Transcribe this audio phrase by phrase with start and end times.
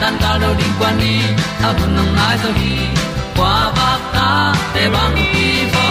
[0.00, 1.20] tan cao do đi qua đi,
[1.62, 2.76] ta bu nang mai zo gi
[3.36, 5.86] qua ba ta te bang ki bo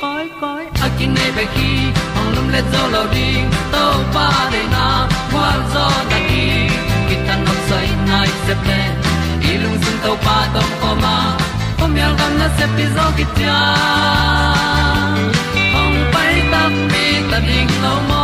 [0.00, 1.70] koi koi a kin nei be ki
[2.18, 3.28] ong lum le zo lo di
[3.72, 3.84] to
[4.14, 4.86] pa de na
[5.32, 6.44] kwa zo ta ki
[7.08, 8.80] ki tan nok sai nai se ple
[9.62, 11.16] lung sun to pa tom ko ma.
[11.78, 13.58] Pom yal gam na se pi zo ki tia
[15.80, 18.23] ong pai ta mi ta ding lo mo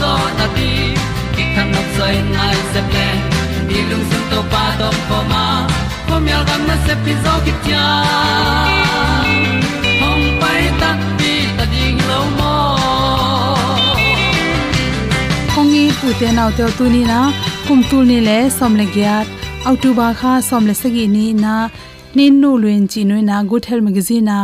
[0.00, 0.70] zo na ti
[1.34, 3.08] ki kan nok sai nai se ple
[3.68, 5.44] ni lung sun to pa to po ma.
[6.06, 7.86] Po mi al gam na se pi zo ki tia
[10.00, 12.54] hom pai ta ti ta ding lo mo
[15.54, 17.20] kong pute pu te nau te tu ni na.
[17.66, 19.26] Kum tu ni le som le gyat
[19.70, 21.54] october kha som le se gi ni na
[22.16, 24.38] nin nu luen chi noi na good health magazine na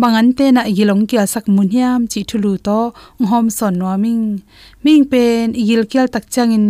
[0.00, 2.78] bangan te na igilong kya sak mun hiam chi thulu to
[3.22, 4.24] ngom son no ming.
[4.84, 6.66] Ming pen igil kyal tak changin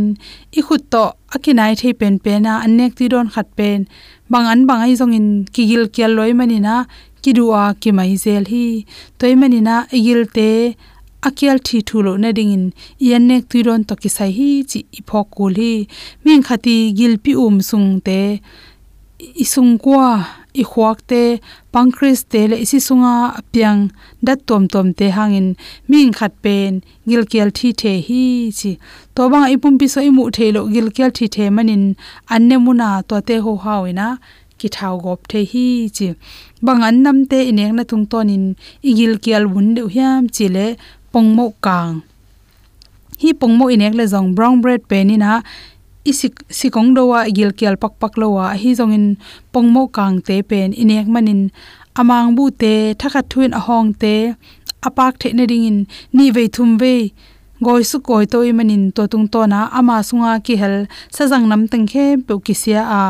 [0.59, 1.05] i khut to
[1.35, 3.79] akinai the pen pe na anek ti don khat pen.
[4.33, 5.29] Bangan bangai zong in.
[5.55, 6.75] Kigil kyal loi mani na
[7.23, 8.67] kidua ki mai zel hi.
[9.19, 10.49] Toy mani na igil te
[11.29, 12.65] akial thi thulo na dingin
[13.09, 15.73] yan nek tuiron to ki sai hi chi iphok kul hi.
[16.25, 18.21] Ming khati gilpi um sung te
[19.45, 21.23] isung kwa i khuak te
[21.73, 23.15] pancreas te le isi sunga
[23.53, 23.81] piang
[24.27, 25.49] dat tom tom te hangin
[25.89, 26.73] ming khat pen
[27.09, 28.23] gil kel thi the hi
[28.59, 28.71] chi.
[29.15, 31.85] To bang pum pi so imu thelo gil kel thi the manin
[32.35, 34.07] anne muna to te ho hawina
[34.59, 35.67] ki thau gop the hi
[35.97, 36.09] chi.
[36.67, 38.45] Bang an nam te inek na tung tonin
[38.89, 40.67] igil kel bun de hiam chi le
[41.13, 41.95] pongmo kang.
[43.23, 45.33] Hi pongmo inek le zong brown bread pen ni na
[46.11, 49.07] isik sikong dowa gil kial pak pak lowa hi zongin
[49.53, 50.71] pongmo kang te pen.
[50.83, 51.51] Inek manin
[52.01, 54.35] amang bu te thakha thuin ahong te,
[54.83, 55.79] apak the ne ringin
[56.13, 57.13] ni ve thum ve
[57.63, 60.77] goi su koi to manin to tung to na ama sunga ki hel
[61.15, 63.03] sajang nam teng khe pe ki sia a.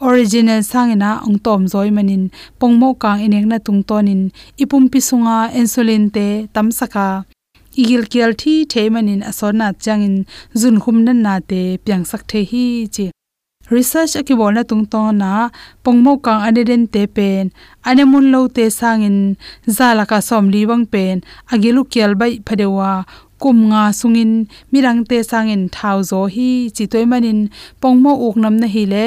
[0.00, 2.22] Original sangena ong tom zoi manin
[2.58, 4.22] pongmo kang inek na tung tonin
[4.62, 7.08] ipum pi sunga insulin te tam saka
[7.76, 10.26] igil kial thi theimanin asona changin
[10.60, 12.64] jun khumna na te piang sak the hi
[12.94, 13.10] chi.
[13.70, 15.50] Research aki bolna tung to na
[15.84, 17.52] pongmo kang aneden te pen
[17.88, 19.36] anemun lo te sangin
[19.76, 21.22] zala ka som li bang pen,
[21.52, 22.90] agilu kial bai phadewa
[23.42, 24.32] kum nga sungin
[24.72, 27.40] mirang te sangin thau zo hi chi toy manin
[27.80, 29.04] pongmo uk nam na hi le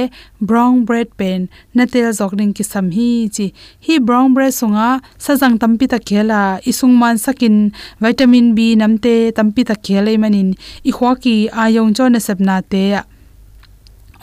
[0.49, 1.39] brown bread pen
[1.75, 3.45] na tel jok ning ki sam hi chi
[3.85, 4.89] hi brown bread sunga
[5.23, 7.55] sajang tampi ta khela isung man sakin
[8.03, 10.49] vitamin b namte tampi ta khele manin
[10.89, 12.83] i khwa ki ayong jo na sabna te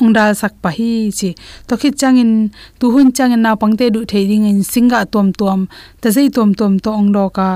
[0.02, 1.30] ongdal sak pa hi chi
[1.68, 2.32] to khit changin
[2.78, 5.60] tu hun changin na pangte du thei ding in singa tom tom
[6.00, 7.48] ta zai tom tom to ongdo ka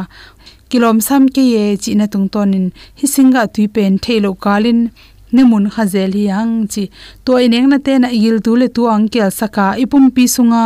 [0.74, 2.64] kilom sam ke ye chi na tung tonin
[2.98, 4.80] hi singa tui pen thelo kalin
[5.34, 6.82] nemun khazel hi ang chi.
[7.24, 9.66] To ineng na te na yil tu le tu ang kel saka.
[9.82, 10.64] Ipum pi sunga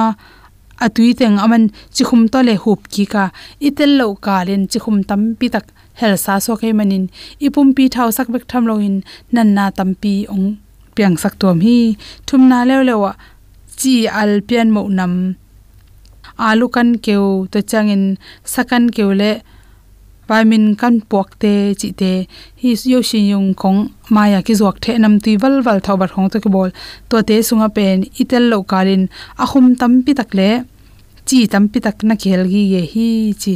[0.84, 1.64] atui teng aman
[1.94, 3.24] chikhum to le hup ki ka.
[3.68, 5.66] Itel lo kalin chikhum tam pi tak
[6.00, 7.04] hel sa so ke manin.
[7.46, 8.96] Ipum pi thau sak bek tham lo in
[9.34, 10.46] nan na tam pi ong
[10.96, 11.78] piang sak tom hi.
[12.26, 13.12] Thum na le lewa
[13.80, 15.12] chi al pian mo nam.
[16.48, 18.02] Alukan keu to changin
[18.52, 19.32] sakan keu le
[20.28, 22.26] vitamin kan puak te, chi te.
[22.60, 26.08] Hi yo shin yung kong maya ki zuak the nam ti wal wal thaw bar
[26.08, 26.70] hong to ki bol.
[27.08, 29.08] To te sunga pen, itel lo kalin
[29.38, 30.50] ahum tam pi tak le,
[31.24, 33.08] chi tam pi tak na khel gi ye hi
[33.42, 33.54] chi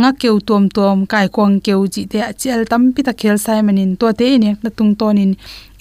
[0.00, 3.60] nga keu tom tom kai kwang keu ji te chel tam pi ta khel sai
[3.66, 5.32] manin to te ne na tung tonin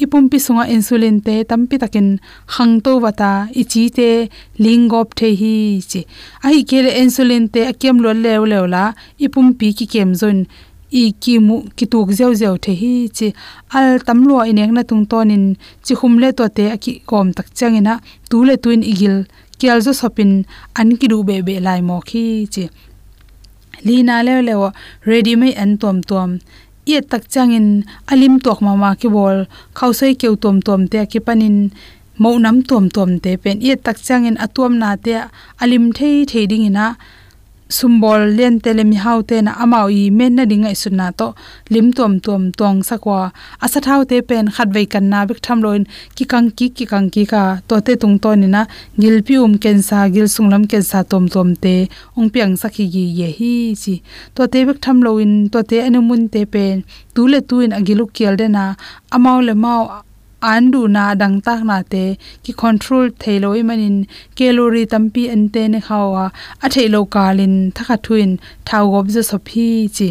[0.03, 2.07] ipum pi sunga insulin te tam pi takin
[2.55, 3.31] hang to wata
[3.61, 4.09] ichi te
[4.63, 5.55] lingop the hi
[5.91, 6.01] chi
[6.47, 8.83] ai kele insulin te akem lo lew lew la
[9.25, 10.39] ipum pi ki kem zon
[11.01, 13.27] i ki mu, ki tuk zeu zeu the hi chi
[13.77, 15.45] al tam lo inek na tung tonin
[15.85, 17.93] chi khum le to te aki kom tak changina
[18.29, 19.15] tu le tuin igil
[19.59, 20.31] kyal zo sopin,
[20.79, 22.23] an ki du be be lai mo khi
[22.53, 22.63] chi
[23.85, 24.55] lina le le
[25.05, 26.39] ready me an tom tom.
[26.85, 29.37] Ye tak changin, alim tok ma ma ki bol
[29.77, 31.71] khausai keu tom tom te ki panin.
[32.21, 33.57] Mo nam tom tom te pen.
[33.61, 35.13] Ye tak changin atom na te
[35.63, 36.95] alim thei thei ding ina
[37.69, 41.27] sumbol len tele mi haute na amau i men na dingai sunna to.
[41.69, 43.31] Lim tuam tuam tuang sakwa
[43.61, 45.83] asa thau te pen khat vei kan na bik tham loin.
[46.15, 47.43] Ki kang ki ki kang ki ka.
[47.67, 48.65] To te tung to ni na.
[49.01, 51.75] Gil pium ken sa, gil sunglam ken sa tom tom te.
[52.17, 53.95] Ong piang sakhi gi ye hi chi.
[54.35, 55.49] To te bik tham loin.
[55.53, 56.83] To te anu mun te pen.
[57.15, 58.63] Tu le tu in agiluk kial de na.
[59.15, 60.06] Amau le mau
[60.53, 62.05] andu na dang tak na te
[62.43, 63.97] ki control thailoi manin
[64.37, 66.25] calorie tampi ante ne khawa
[66.65, 68.31] a thailo kalin thakha thuin
[68.67, 70.09] thau gob je sophi chi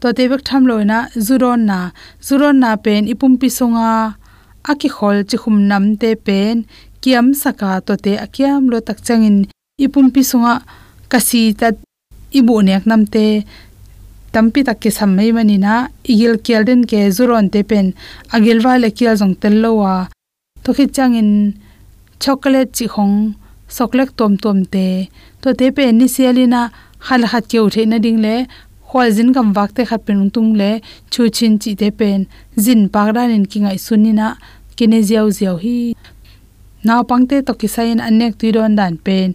[0.00, 1.80] to te bek tham loina zuron na
[2.26, 3.92] zuron na pen ipum pi songa
[4.70, 6.56] aki khol chi khum nam te pen
[7.02, 9.36] kiam saka to te akiam lo tak changin
[9.84, 10.54] ipum pi songa
[11.12, 11.68] kasi ta
[12.38, 13.26] ibu nek nam te
[14.32, 15.74] tampi tak ke sammai mani na
[16.12, 17.86] igil kelden ke zuron te pen
[18.34, 19.94] agil wa le kial jong tel lo wa
[20.62, 21.30] to khi changin
[22.22, 23.16] chocolate chi khong
[23.76, 24.86] soklek tom tom te
[25.42, 26.62] to te pe ni selina
[27.06, 28.36] khal khat ke uthe na ding le
[28.88, 30.70] khol jin gam wak te khat pen tung le
[31.12, 32.18] chu chin chi te pen
[32.64, 33.06] jin pak
[33.36, 34.26] in ki ngai sunina
[34.76, 35.78] kine jiao jiao hi
[36.86, 39.28] naw pangte to ki sain anek tuiron dan pen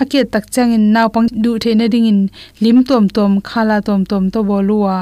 [0.00, 2.20] ake tak changin naw pang du theina dingin
[2.62, 4.96] lim tom tom, khala tom tom to bolua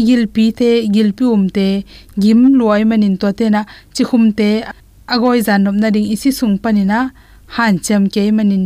[0.00, 1.66] igil pi te igil pi um te
[2.22, 3.60] gim luai manin to te na
[3.94, 4.48] chi khum te
[5.14, 6.98] agoi janom na ding isi sung panina
[7.54, 8.64] han cham ke manin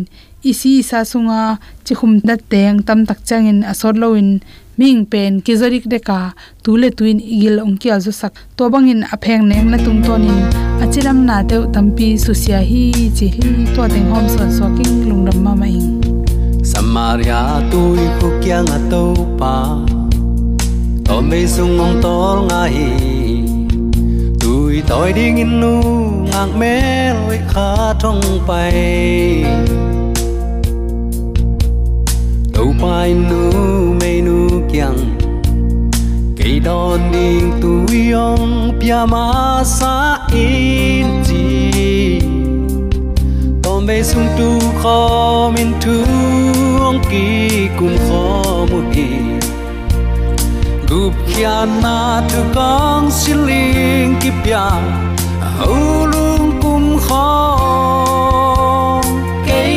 [0.50, 1.40] isi sa sunga
[1.84, 4.28] chi khum da teng tam tak changin asor loin
[4.78, 6.18] ming pen kizorik deka
[6.62, 10.38] tule tuin igil ongki azu sak to bangin apheng neng la tung tonin
[10.84, 12.84] achiram na teu tampi susia hi
[13.16, 15.78] chi hi to teng hom so soking lungram ma mai
[16.70, 17.40] samaria
[17.72, 19.02] tui khu kya nga to
[19.40, 19.54] pa
[21.06, 22.88] to me sung ong tol nga hi
[24.40, 25.74] tui toi ding in nu
[26.30, 26.74] ngang me
[27.18, 27.68] loi kha
[28.02, 28.72] thong pai.
[32.54, 33.42] Đâu pai nu
[34.00, 34.47] me nu
[34.78, 35.18] kyang
[36.36, 39.06] cây đòn đình tui ông pia
[39.64, 42.20] sa in chi.
[43.62, 46.04] Tom be sung tu kho min tu
[46.80, 49.08] ong ki kun kho mu hi
[50.88, 54.70] gup kya na tu kong siling ki pia.
[55.60, 57.28] Au lung kum kho.
[59.46, 59.76] Cây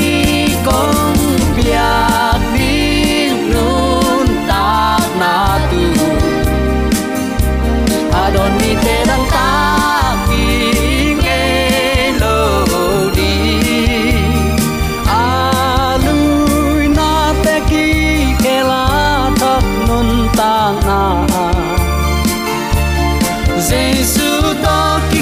[0.65, 1.00] con
[20.29, 21.25] ta na.
[23.67, 25.20] Jesus toque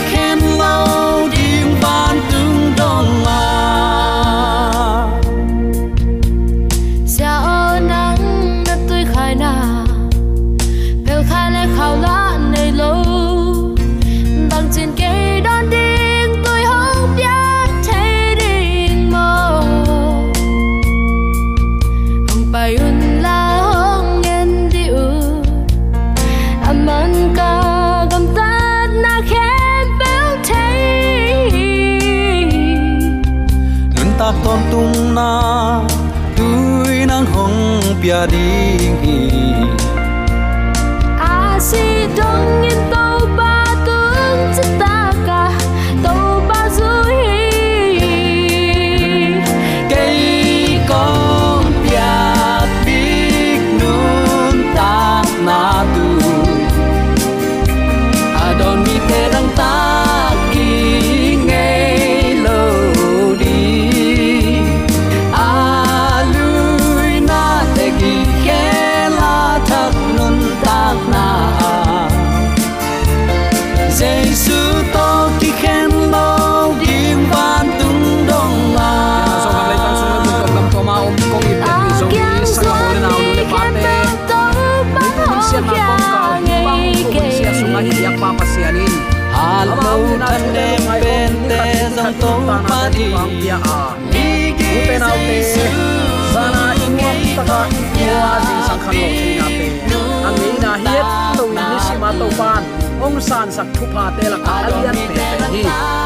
[103.76, 105.64] thu pa te la ka alian pe te hi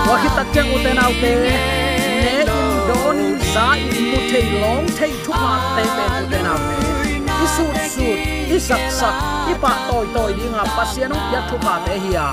[0.08, 1.54] wa khi tak chang u te nau te ne
[2.40, 2.50] in
[2.88, 3.20] don
[3.54, 3.68] za
[3.98, 6.78] in mu te long te thu pa te pe u te nau te
[7.44, 8.20] i sut sut
[8.56, 9.16] i sak sak
[9.52, 12.30] i pa toy toy ding a pasian ya thu pa te hi a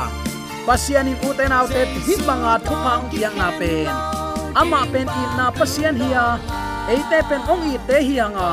[0.66, 3.88] pasian in u te nau te hi banga thu pa ong na pen
[4.60, 6.26] ama pen in na pasian hi a
[6.92, 8.50] eite pen ong i te hi anga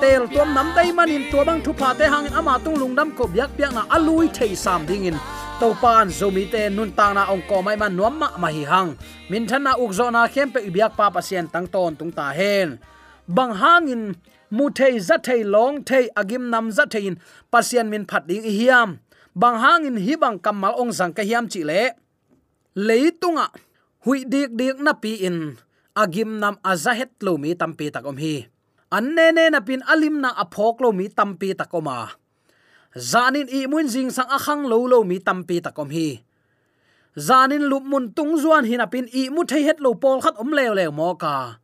[0.00, 3.50] tel tuam nam dai manin tua thupa pa te hangin ama tung lungdam ko biak
[3.58, 5.16] biak na alui thei sam dingin
[5.60, 8.62] to pan zomi te nun tang na ong ko mai man nuam ma ma hi
[8.62, 8.90] hang.
[9.30, 12.30] Min than na uk zo na khem pe biak pa pasien tang ton tung ta
[12.38, 12.78] hen.
[13.26, 14.14] Bang hangin
[14.56, 17.14] mu thei za thei long thei agim nam za thein
[17.52, 18.88] pasien min phat ding i hiam.
[19.34, 21.82] Bang hangin hi bang kamal ong sang ka hiam chi le.
[22.86, 23.46] Leitunga
[24.04, 25.38] hui dik dik na pi in,
[26.02, 28.46] agim nam azahet lo mi tampi takom hi.
[28.96, 31.98] An ne ne na pin alim na aphok lo mi tampi takoma
[32.96, 36.20] zanin i mun jing sang akhang lo lo mi tampi takom hi.
[37.16, 40.72] Zanin lup mun tung zuan hinapin i mu thei het lo pol khat om lew
[40.74, 41.58] lew mo ka.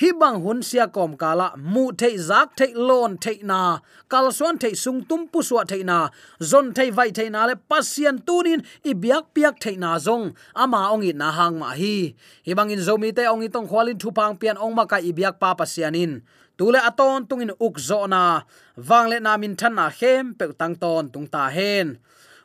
[0.00, 3.78] Hi bang hun sia kom kala mu thei zak thei lon thei na,
[4.08, 6.08] kal suan thei sung tum pu suwa thei na,
[6.40, 10.32] zon thei vai thei na le pasien tunin i biak piak thei na zong.
[10.56, 12.14] Ama ong i na hang ma hi.
[12.46, 14.96] Hi bang in zomi te ong i tong khwalin thu pang pian ong ma ka
[14.96, 16.24] i biak pa pasianin
[16.60, 17.76] tule aton tungin uk
[18.12, 18.44] na.
[18.76, 21.96] Wangle na min than na khem pe tang ton tung ta hen.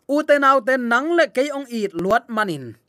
[0.08, 2.80] U te nau te nang le ke ong it luat manin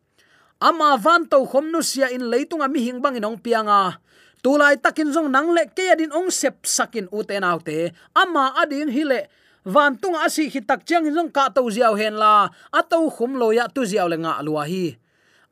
[0.61, 3.99] ama van to khom nu sia in leitunga mi hing bang ong pianga.
[4.43, 9.29] Tulai takin jong nang le ke adin ong sep sakin u autte ama adin hile
[9.65, 12.49] van tung asi hi tak chang jong ka to ziaw hen la.
[12.73, 14.97] Ato khum lo ya tu ziaw le nga lua hi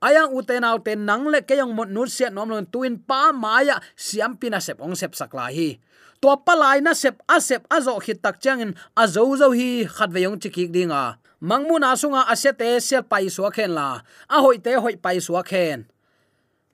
[0.02, 3.30] ayang uten al ten nang le ke yong mot nur sia nom lon tuin pa
[3.30, 5.78] maya, siam pina sep ong sep sakla hi
[6.24, 9.84] to palai na sep a sep a zo khit tak changin, a zo zo hi
[9.84, 14.00] khat ve yong chikik dinga mangmu na sunga asete sel pai suwa khen la.
[14.32, 15.84] A hoi te hoi pai suwa khen.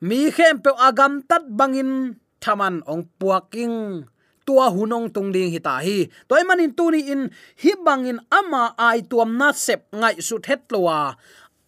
[0.06, 4.06] Mi khem pe agam tat bangin, thaman ong puaking
[4.46, 6.06] tua hunong tung ding hita hi.
[6.30, 7.22] Toy manin tuni in,
[7.60, 11.18] hi bangin ama ai tuam na sep ngai su thet lowa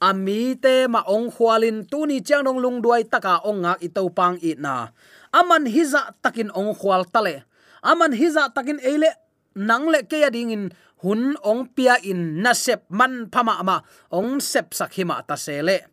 [0.02, 4.34] ami te ma ong khwalin tuni chang dong lung duai taka ong ngak itau pang
[4.42, 4.90] it na.
[5.30, 7.46] Aman hiza takin ong khwal tale.
[7.86, 9.14] Aman hiza takin eile,
[9.54, 10.64] nang le ke ding in
[11.06, 13.76] hun ong pia in na sep man phama ma
[14.10, 15.86] ong sep sakhima ta sele.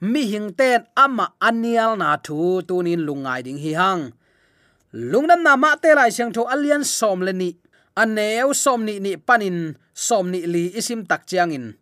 [0.00, 4.16] Mi hing ten ama anial na thu tunin lungai ding hi hang.
[4.96, 7.52] Lungnam na ma te lai chang tho alian som le ni.
[7.92, 11.76] Aneu som ni ni panin, som ni li isim tak chiang in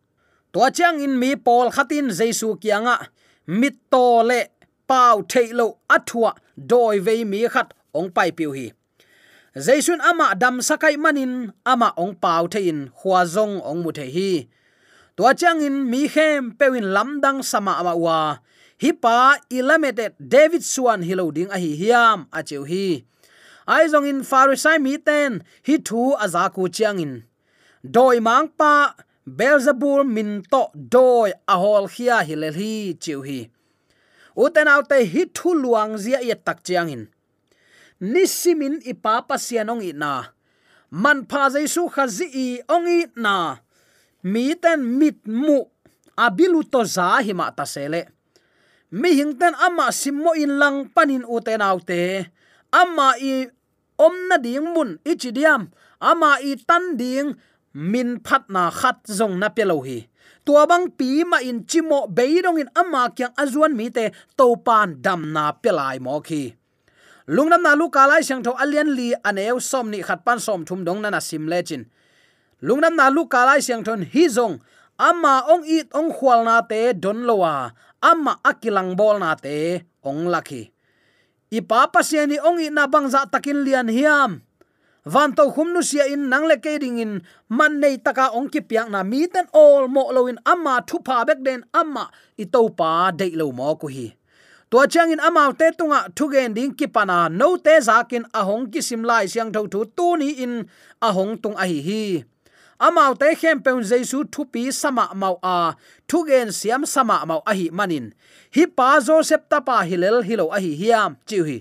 [0.53, 3.09] to chang in mi pol khatin jesu kianga,
[3.47, 4.41] mit to le
[4.87, 8.73] pau thailo athua doi ve mi khat ong pai piu hi.
[9.55, 14.47] Jaisun ama dam sakai manin ama ong pau thein khwa zong ong mu the hi.
[15.17, 18.39] To chang in mi khem pewin lamdang sama ama wa
[18.83, 23.03] hi pa ilametet david suan hilo ding a hi hiam a cheu hi.
[23.67, 27.13] Ai zong in farisai mi ten hi thu azaku chiang in.
[27.83, 28.95] Doi mang pa
[29.37, 32.73] belzebul min to doi ahol khia hilel hi
[33.03, 33.41] chiu hi
[34.45, 37.03] uten autte hi thu luang zia ye tak chiang in.
[38.01, 40.13] Nisimin ipa pasianong ina
[41.03, 43.35] man pha jaisu khazi i ongi na.
[44.33, 45.59] Mi ten mit mu
[46.25, 48.03] abilu to za hi ma ta sele
[49.01, 52.01] mi hing ten ama simmo in lang panin uten autte
[52.81, 53.47] ama i
[54.07, 55.63] omna ding mun ichidiam
[56.01, 57.29] ama i tan ding
[57.75, 60.07] min phat na khat zong na pelo hi.
[60.45, 64.99] Tua bang pi ma in chimo beirong in ama kyang azuan mi te to pan
[65.05, 66.55] dam na pelai mo khi.
[67.31, 70.83] Lungnam na lu kalai sang tho alian li aneu som ni khat pan som thum
[70.83, 71.87] dong na na sim le chin.
[72.63, 74.59] Lungnam na lu kalai sang thon hi zong
[74.99, 77.71] amma ong it ong khwal na te don lowa
[78.03, 80.73] amma akilang bol na te ong lakhi
[81.51, 84.43] ipa pasiani ong i na bangza takin lian hiam
[85.05, 87.23] van to khum nu sia in nang le ke ding in.
[87.49, 90.39] Man nei taka ong ki piak na mi ten all mo lo in.
[90.47, 94.15] Amma thu pa bek den amma i to pa de lo mo ku hi.
[94.71, 98.71] To chang in amau te tunga thu gen ding ki pana no te zakin ahong
[98.73, 100.67] ki sim lai siang tho thu tu ni in
[101.03, 102.03] ahong tung a hi hi.
[102.81, 105.75] Amau te khem peun jesu thu pi sama mau a.
[106.09, 108.15] Thu gen siam sama mau a hi manin.
[108.55, 111.59] Hi pa joseph ta pa hilel hilo a hi hiam, chiu hi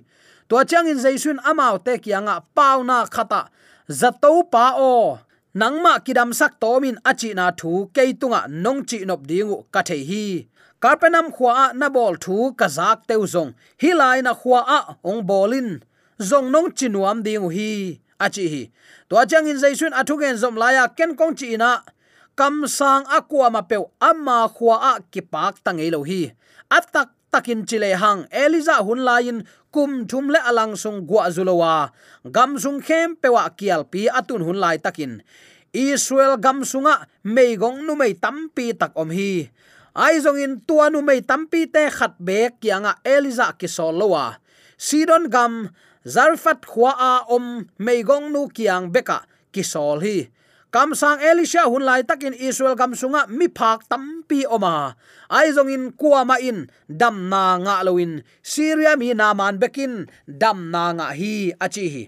[0.49, 3.41] to chang in jaisun amau te kianga pauna khata.
[3.89, 5.19] Zato pa o.
[5.55, 10.47] Nangma kidam sak tomin achi na thu keitunga nong chi nop dingu ka the hi.
[10.81, 13.53] Karpenam khwa na bol thu ka zak teu zong.
[13.81, 15.81] Hi lai na khwa a ong bolin.
[16.19, 17.99] Zong nong chinuam dingu hi.
[18.19, 18.71] Achi hi.
[19.09, 21.81] To chang in jaisun athugen zom laya ken kong chi na.
[22.35, 26.31] Kam sang akwa ma pe amma khwa a kipak tangei lo hi.
[26.71, 31.93] Atak takin chile hang eliza hun lain kum thum le alang sung gwa zulowa.
[32.27, 35.21] Gam sung khem pewa kial pi atun hun lai takin.
[35.73, 39.49] Israel gam sunga meigong nu mei tampi tak om hi.
[39.93, 44.41] Ai zong in tua nu mei tampi te khat bek kianga eliza ki solowa
[44.79, 45.69] sidon gam
[46.07, 50.31] zarfat khwa a om meigong nu kiang beka ki sol hi.
[50.71, 54.95] Kam sang elisha hun lai takin israel gam sunga mi phak tam pi oma.
[55.37, 60.05] Ai zong in kuama in, dam na nga loin syria mi na man bekin,
[60.41, 62.03] dam na nga hi achi hi.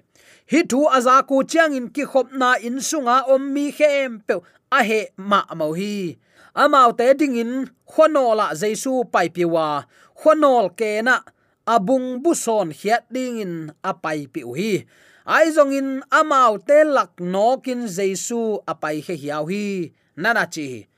[0.51, 4.35] Hi thu aza ku chiang in ki khop na in sunga om mi khem pe
[4.77, 6.17] a he ma mo hi.
[6.63, 7.53] Amau te ding in
[7.91, 9.87] khonola jesu pai piwa
[10.19, 11.15] khonol ke na
[11.73, 13.53] abung buson hiat ding in
[13.89, 14.73] apai pi hi.
[15.25, 19.95] Ai zong in amau te lak nokin jesu apai he hiau hi.
[20.21, 20.90] Nana chi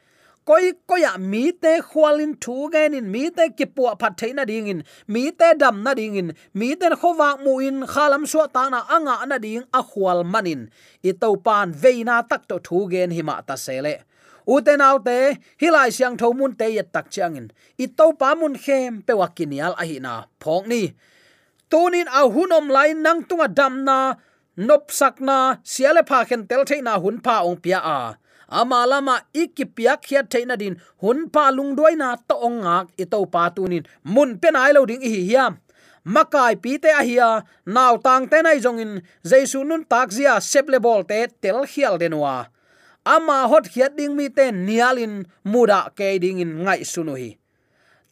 [0.45, 4.83] koi, koya, mi te khwalin thu gen in mi te kipua phat theina ding in
[5.07, 8.79] mi te dam na ding in mi te khowa mu in khalam so ta na
[8.95, 10.69] anga na ding a khwal manin.
[11.03, 13.95] I to pan veina tak to thu gen hima ta sele.
[14.47, 17.47] Uten autte hilai siang tho mun te yat tak chiang in
[17.83, 20.83] i to pa mun khem pe wakinial a hi na phok ni.
[21.71, 24.15] Tunin a hunom lai nang tunga dam na
[24.57, 27.99] nop sakna siale pha khen tel theina hun pa ong pia a
[28.59, 30.77] amalama ikipia khiat theina din.
[31.01, 35.53] Hun pa lung doina to ongak ito pa tunin mun penai lo ding hi hiam.
[36.05, 37.29] Makai pi te ahia
[37.65, 38.91] naw tang te nai jong in.
[39.29, 42.53] Jaisu nun tak zia seple bol te tel khial denwa
[43.03, 47.35] ama hot khiat ding mi te nialin muda ke ding in ngai sunu hi.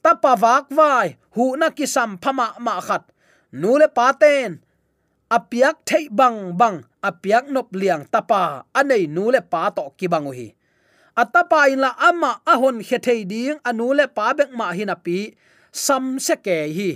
[0.03, 1.15] Tapawak vai.
[1.35, 3.03] Hu na kisam phama ma khat.
[3.51, 4.59] Nule paten
[5.31, 10.47] apiak thei bang bang, apiak nop liang tapa, anei nule pa to ki bangu hi
[11.15, 15.35] atapa in la ama ahon khethei ding anule pa bek ma hin api
[15.71, 16.91] sam se ke hi.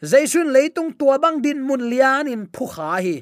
[0.00, 3.16] Jaisun leitung tua bang din mun lian in phu kha hi.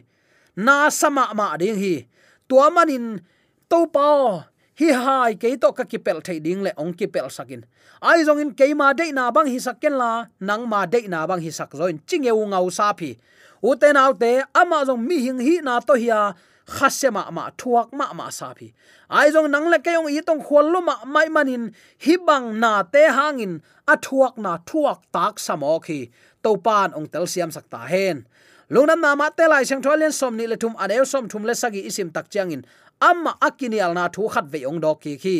[0.56, 2.06] Na sama ma ding hi.
[2.48, 3.18] Tua manin
[3.70, 4.47] to pa
[4.78, 7.66] hi hai ke to ka kipel thei ding le ong kipel sakin.
[7.98, 11.26] Ai zong in ke ma de na bang hi saken la, nang ma de na
[11.26, 11.98] bang hi sak zoin.
[11.98, 13.18] E u ngau sa phi.
[13.62, 16.34] Uten autte ama jong mi hing hi na to hiya
[16.66, 18.70] khasema ma thuak ma ma sa phi.
[19.10, 22.86] Ai jong nang le kayong i tong khol lo ma mai manin, hi bang na
[22.86, 26.06] te hangin, a thuak na thuak tak samo khi
[26.42, 28.30] to pan ong tel siam sakta hen.
[28.70, 31.54] Lungnam na ma te lai sang tholen som ni le thum aneu som thum le
[31.56, 32.62] sagi isim tak changin
[33.00, 35.38] amma akinial na thu khat ve ong do ki khi.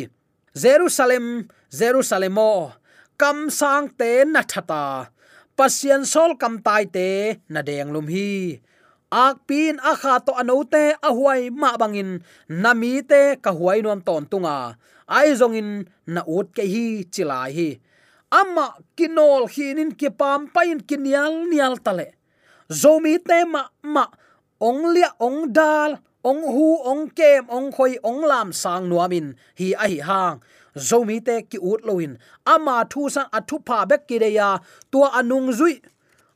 [0.55, 2.73] Jerusalem, jerusalemo,
[3.21, 5.11] kam sang te na thata.
[5.57, 7.09] Pasien sol kam tai te
[7.49, 8.61] na deng lum hi.
[9.11, 14.01] Ak pin a kha to anote a huai ma bangin nami te ka huai nom
[14.07, 14.77] ton tunga.
[15.09, 17.71] Ai zongin na ut ke hi chilai hi.
[18.31, 18.67] Amma
[18.97, 22.09] kinol hinin ki pam pain kinial nial tale.
[22.69, 24.05] Zomi te ma ma,
[24.61, 29.35] ong lia ong dal ong hu, ong kem, ong khoi, ong lam sang nuamin.
[29.59, 30.41] Hi a hi hang.
[30.75, 34.59] Zomi te ki ut loin ama thu san athu pha bek ki de ya
[34.91, 35.81] tua anung zui.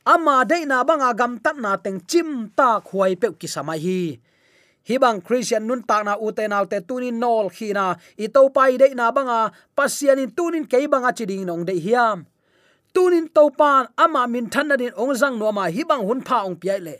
[0.05, 4.19] Ama de na banga gam tat na teng chim ta khuai pe ki samai hi.
[4.87, 8.75] Hi bang christian nun ta na ute naw te tunin nol khina i to pai
[8.77, 12.25] de na banga pasian in tunin ke banga chiding nong de hiam.
[12.93, 16.21] Tunin to pan ama min than na din ong jang no ma hi bang hun
[16.27, 16.95] pha ong piai le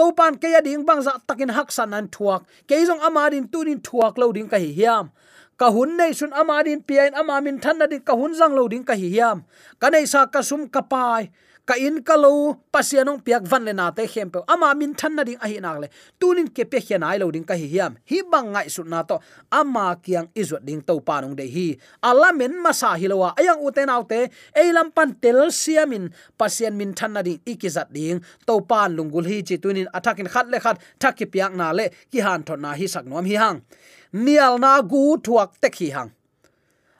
[0.00, 2.48] to pan ke ya ding bang za takin hak san an thuak.
[2.64, 5.12] Ke jong ama din tunin thuak lo ding ka hi hiam.
[5.60, 8.56] Ka hun nei sun ama din pian ama min than na din ka hun zang
[8.56, 9.44] lo ding ka hi hiam.
[9.76, 11.28] Ka nei sa ka sum ka pai
[11.70, 14.42] ka in ka lo pasianong piak van le na te khem pe.
[14.50, 15.86] Ama min than na ding a hi nak le.
[16.18, 17.94] Tunin ke pe hian ai lo ding ka hi hiam.
[18.10, 19.22] Hi bang ngai su na to.
[19.54, 21.78] Ama kiang izot ding to pa nong de hi.
[22.02, 26.90] Ala men ma sa hi lowa ayang uten autte eilam pan tel siamin pasian min
[26.98, 28.18] than na ding ikizat ding.
[28.50, 29.86] To pan lungul hi chi tunin.
[29.94, 31.86] Athakin khat le khat, thaki piak na le.
[32.10, 33.62] Ki han thon na hi sak nom hi hang.
[34.10, 36.10] Nial na gu thuak tek hi hang.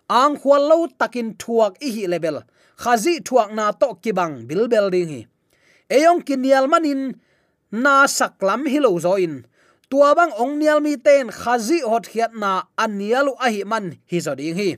[0.06, 2.42] Ang khwal lo takin thuak i hi level
[2.80, 5.22] khazi thuak na to kibang bil building hi.
[5.92, 7.20] Eyong kinial manin
[7.68, 9.44] na saklam hilo zoin
[9.90, 14.18] tua bang ong nial mi ten khazi hot khiat na anialu a hi man hi
[14.24, 14.70] zoding hi.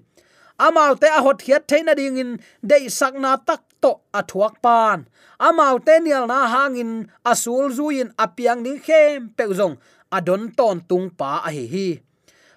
[0.59, 2.31] Amal te a hot khiat theina ding in,
[2.65, 5.07] dei sakna tak to athuak pan.
[5.38, 9.77] Amal te nial na hangin asul zuin apiang ding khem pe zong
[10.11, 11.88] adon ton tung pa a hi hi.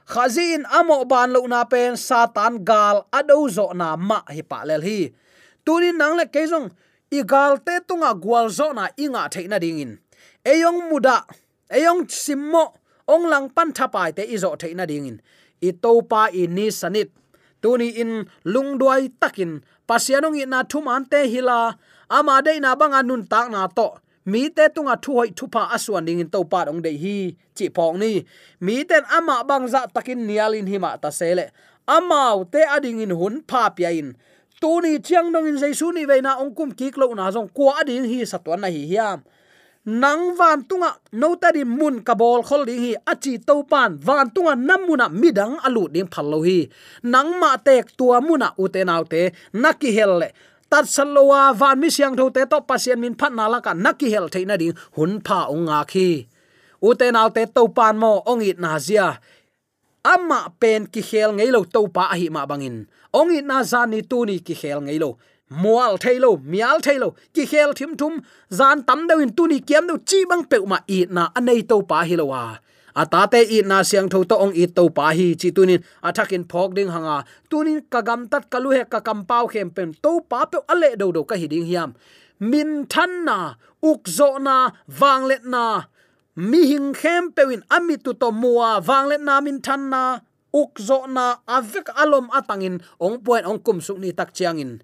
[0.06, 4.82] Khazin amo ban lo na pen satan gal ado zo na ma hi pa lel
[4.82, 5.12] hi
[5.66, 6.70] tunin nang le kezong
[7.12, 7.24] i
[7.66, 9.98] te tunga gwal zo na inga theina dingin.
[10.46, 11.26] Eyong muda,
[11.70, 12.74] eyong simmo,
[13.08, 15.22] ong lang pan thapai te izo theina dingin.
[15.62, 17.10] I topa i ni sanit
[17.62, 21.78] tuni in lungduai takin, pasianong i na thuman te hila,
[22.10, 23.98] ama de na banga nun tak na to.
[24.26, 27.70] Mi te tunga thu hoi thu pa aswan ding in topa ong de hi, chi
[27.76, 28.26] phong ni.
[28.60, 31.50] Mi ten ama bang za takin nialin hima ta sele.
[31.88, 34.18] Amau te ading in hun pha pia in
[34.66, 37.86] tu ni chiang dong in jaisu ni veina, ong kum ki klo na jong kwa
[37.86, 39.22] ading hi satwan na hi hiam.
[39.86, 44.02] Nang van tunga, no ta di mun ka bol khol ding hi achi to pan,
[44.02, 46.66] van tunga namuna midang alu ding phallo hi.
[47.06, 50.34] Nang ma tek tua muna ute naute naki helle
[50.66, 54.10] tat salowa van mi siang tho te, to pasien min phat na la ka naki
[54.10, 56.26] hel theina ding, hun pha ong nga khi.
[56.82, 59.22] Ute te te, to pan mo, ong it na zia
[60.14, 62.78] amma pen ki khel ngei lo to pa hi ma bangin.
[63.20, 65.10] Ong it na za ni tu ni ki khel ngei lo.
[65.62, 68.14] Mual thailo mial thailo ki khel thim thum,
[68.58, 71.82] zan tam deuin tu ni kiam do chi bang pe ma i na anei to
[71.90, 72.44] pa hi lo wa.
[73.02, 76.70] Atate i na siang tho to ong i to pa hi chi tunin athakin phok
[76.78, 77.18] ding hanga.
[77.50, 81.08] Tunin kagam tat kalu he ka kam pau khem pen to pa pe ale do
[81.16, 81.92] do ka hi ding hiam.
[82.40, 83.38] Min than na,
[83.90, 84.56] uk zo na
[85.00, 85.66] wang let na
[86.36, 90.20] mi hing khem pewin ami tu to muwa wang let na than na,
[90.54, 94.84] uk zo na avek alom atangin ong point ong kum suk ni tak chiangin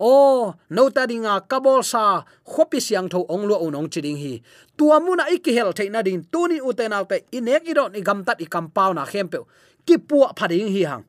[0.00, 4.40] o, no ta dinga kabol sa, khopi siang tho ong lo onong chiding hi.
[4.72, 8.96] Tua muna ikihel theina din tuni uten alte inek idon i gam tat i kampau
[8.96, 9.44] na khempe
[9.84, 11.04] ki pu phading hi hang.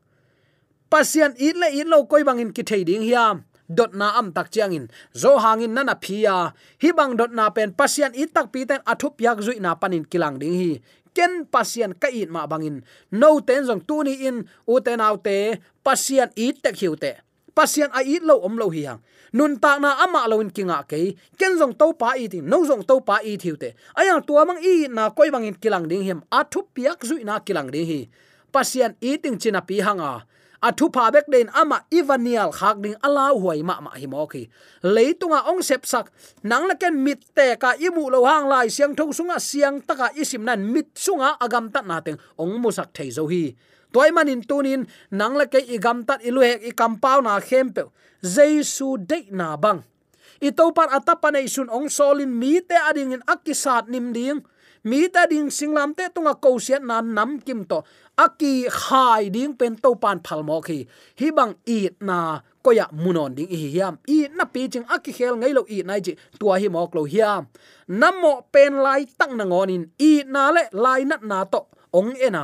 [0.91, 4.51] Pasian it le it lo koi bangin ki thei ding hiam dot na am tak
[4.51, 4.85] chiang in.
[5.15, 9.15] Zo hangin nana phia hi bang dot na pen pasian i tak pi ten athup
[9.23, 10.71] yak zui na panin kilang ding hi.
[11.15, 14.47] Ken pasian ka in ma bangin no ten jong tuni in.
[14.67, 17.23] U ten out te pasian i tek hiute
[17.55, 18.99] pasian a it lo om lo hi hang.
[19.31, 21.15] Nun ta na ama lo in kinga ke.
[21.39, 24.59] Ken zong to pa i ting no zong to pa i thiute ayang tua mang
[24.59, 26.19] i na koi bang in kilang ding him.
[26.31, 28.01] Athup yak zui na kilang ding hi.
[28.51, 30.27] Pasian i ting china pi hanga
[30.61, 34.25] a thu pa bek den ama ivanial khak ding ala huai ma ma hi mo
[34.29, 34.45] khi.
[34.85, 38.93] Leitunga ong sep sak, nang la ken mit te ka imu lo hang lai siang
[38.95, 42.21] tho sunga siang taka isim nan mit sunga agam ta na teng.
[42.37, 43.57] Ong musak thei zo hi.
[43.91, 47.89] Toy manin tunin, nang la ke igam tat ilu hek i kampau na khempe
[48.21, 49.81] jesu de na bang.
[50.41, 54.41] Itopar to par sun ong solin mi te ading in akisat nim ding
[54.83, 57.83] mi ta ding singlam te tunga ko siat nan nam kim to.
[58.17, 60.85] Aki khai ding pen to pan phal mo khi.
[61.19, 65.35] Hi bang i na koya munon ding hi yam i na pi ching aki khel
[65.37, 67.45] ngai lo i nai ji tua hi mok lo hiam.
[67.87, 71.61] Namo pen lai tang na ngonin i na le lai nat na to.
[71.93, 72.43] Ong ena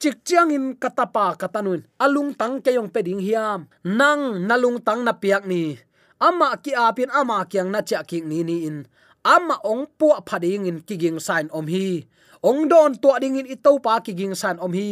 [0.00, 1.80] chik chiang in katapa katanun.
[2.04, 3.68] Alung tang ke yong peding hiam.
[3.84, 5.76] Nang nalung tang na piak ni.
[6.16, 8.88] Ama ki apin ama kyang na cha ki ni ni in
[9.34, 12.06] ama ong pu phading in kiging sign om hi.
[12.46, 14.90] Ong don to ding in ito pa kiging sign om hi.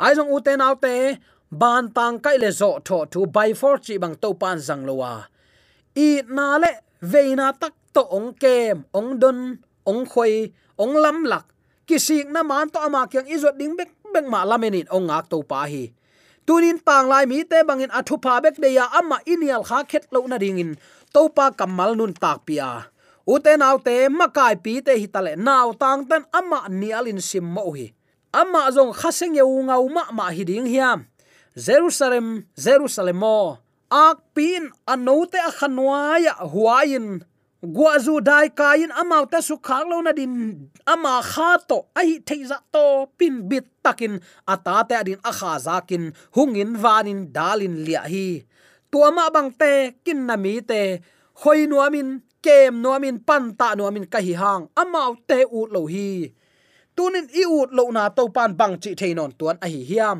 [0.00, 1.20] Ai jong uten autte
[1.52, 5.14] ban tang kai le zo tho tu by for chi bang to pan zang lowa
[5.94, 9.38] i na le veina tak to ong kem, ong don,
[9.86, 11.46] ong khoi, ong lam lak.
[11.86, 15.46] Kisik na man to ama kyang izot ding bek bek ma lamenin ong ngak to
[15.46, 15.94] pa hi.
[16.42, 20.10] Tunin tang lai mi te bangin athu pa bek de ya ama inial kha khet
[20.10, 20.74] lo na ringin
[21.14, 22.90] to pa kamal nun tak pia
[23.26, 23.76] ute naw
[24.10, 27.94] makai pi te hitale naw tang tan ama nialin sim mo hi
[28.34, 31.06] ama zong khaseng yeu ngau ma ma hi ding hiam.
[31.54, 37.22] Jerusalem jerusalem mo ak pin anote a khanwaya huayin
[37.62, 42.58] guazu dai kain amau ta su khang lo na din ama kha to ai theiza
[42.74, 44.18] to pin bit takin.
[44.50, 46.10] Ata te adin a kha zakin.
[46.34, 48.42] Hungin vanin dalin lia hi
[48.90, 50.98] tuama bang te kin na mi te.
[51.34, 54.68] Khoi nuamin kem nuamin pan ta nuamin ka hi hang.
[54.76, 56.28] Amau te u lo hi.
[56.96, 60.18] Tunin i ut lo na to pan bang chi theinon tuan a hi hiam.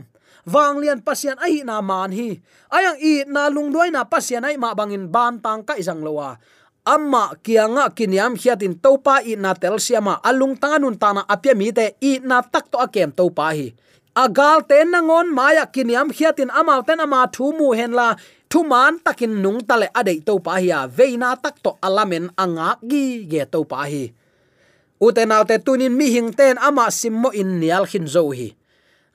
[0.49, 2.29] Wang lian pasian a hi na man hi.
[2.73, 6.41] Ayang i na lung doi na pasian ai ma bangin ban tang ka isang lowa
[6.85, 11.97] amma kianga kiniam hiatin topa i na tel siama alung tanganun tana apya mi te
[12.05, 13.73] i na tak to akem topa hi
[14.15, 18.15] agal te nangon maya kiniam hiatin amal ten ama thu mu hen la
[18.51, 23.27] thu man takin nung tale adei to pa hiya veina tak to alamen anga gi
[23.31, 24.05] ge topa hi.
[25.03, 28.49] Uten autte tunin mi hing ten ama simmo in nial khin zo hi.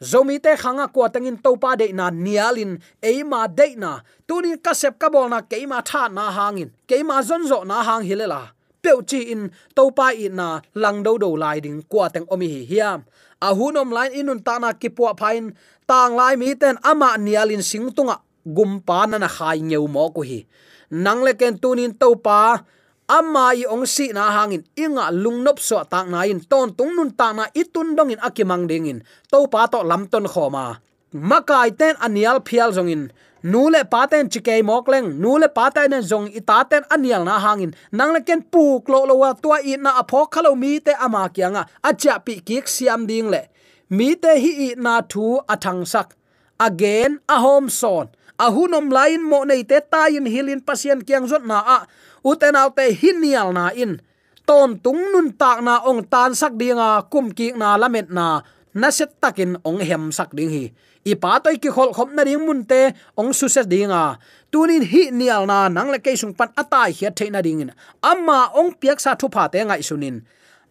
[0.03, 3.91] Zomi te khanga ko tangin topa de na nialin eima de na.
[4.27, 6.69] Tunin kasep ka bol na keima tha na hangin.
[6.89, 8.41] Keima zon zo na hang hilela.
[8.83, 12.61] Peu chi in topa i na lang do do lai ding kwa teng omi hi
[12.71, 12.99] hiam
[13.41, 15.55] a hunom line inun ta na kipua phain
[15.87, 18.19] tang lai mi ten ama nialin singtunga.
[18.47, 20.47] Gumpa na na khai nyeu mo ko hi.
[20.89, 22.63] Nang le ken tunin topa
[23.07, 24.63] amma i ong si na hangin.
[24.75, 28.65] Inga lungnop so tak na in ton tung nun ta na itun dong in akimang
[28.65, 29.03] dingin.
[29.31, 30.79] To pa to lam ton khoma.
[31.13, 33.09] Makai ten anial phial zongin.
[33.09, 37.75] in nule paten chikei mokleng nule paten zong itaten anial na hangin.
[37.91, 41.65] Nangle ken pu klo lo wa tua i na apho khalo mi te ama kyanga
[41.83, 43.41] acha pi kik siam ding le.
[43.89, 46.15] Mi te hi i na thu athang sak.
[46.59, 48.07] Again, a home son.
[48.39, 51.79] Ahunom lain mo nei te tayin hilin pasien kyang zot na a.
[52.23, 54.01] Uten autte hinial na in.
[54.47, 58.41] Ton tung nun tak na ong tan sak dinga kum ki na lamet na
[58.79, 60.65] na set takin ong hem sak ding hi.
[61.11, 62.81] I pa toy ki khol khom na ding mun te,
[63.19, 64.19] ong su set dinga
[64.51, 67.69] tunin hi nial na nang le ke sung pan atai hi the na ding
[68.01, 70.17] amma ong piak sa thu pha te ngai sunin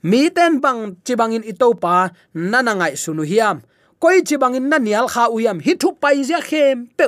[0.03, 3.61] mi ten bang chibangin itopa nana ngai sunu hiam.
[3.99, 6.87] Koi chibangin na nial kha uyam hi thu pai ja khem.
[6.97, 7.05] Pe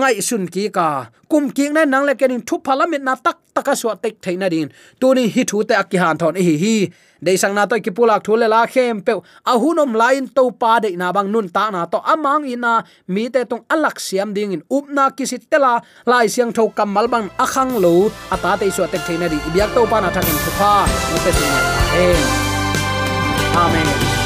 [0.00, 0.86] ngai sun ki ka
[1.30, 4.68] kum ki na nang le kenin thu parliament na tak taka so tek theina din.
[5.00, 6.76] Tu ni hi thu te aki han thon hi hi.
[7.24, 9.12] De sang na to ki pulak thu le la khem pe.
[9.50, 12.72] A hunom lain to pa de na bang nun ta na to amang ina
[13.14, 15.72] mi te tong alak siam ding in up na ki kisit tela
[16.10, 17.94] lai siang tho kamal bang akhang lo.
[18.34, 19.38] Ata te so tek theina di.
[19.48, 20.72] Ibyak to pa na thakin thu pa.
[21.10, 21.52] No te sin
[21.96, 22.46] amen
[23.64, 24.25] amen.